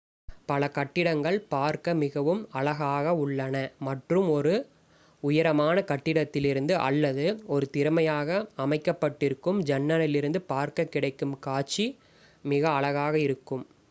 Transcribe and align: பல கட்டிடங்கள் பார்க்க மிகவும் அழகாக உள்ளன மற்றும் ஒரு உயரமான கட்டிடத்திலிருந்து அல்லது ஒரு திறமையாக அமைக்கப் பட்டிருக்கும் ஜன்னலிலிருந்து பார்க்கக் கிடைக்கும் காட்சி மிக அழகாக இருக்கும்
பல 0.45 0.67
கட்டிடங்கள் 0.67 1.35
பார்க்க 1.47 1.93
மிகவும் 1.95 2.47
அழகாக 2.51 3.13
உள்ளன 3.15 3.55
மற்றும் 3.79 4.29
ஒரு 4.29 4.53
உயரமான 5.23 5.83
கட்டிடத்திலிருந்து 5.83 6.75
அல்லது 6.81 7.25
ஒரு 7.49 7.67
திறமையாக 7.69 8.29
அமைக்கப் 8.57 9.01
பட்டிருக்கும் 9.01 9.61
ஜன்னலிலிருந்து 9.67 10.41
பார்க்கக் 10.49 10.91
கிடைக்கும் 10.91 11.39
காட்சி 11.41 11.87
மிக 12.45 12.63
அழகாக 12.71 13.15
இருக்கும் 13.21 13.65